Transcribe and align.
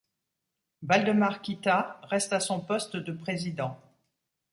Waldemar 0.81 1.43
Kita 1.43 1.99
reste 2.05 2.33
à 2.33 2.39
son 2.39 2.59
poste 2.61 2.95
de 2.95 3.11
président. 3.13 3.79